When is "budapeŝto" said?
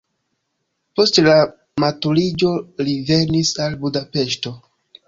3.87-4.59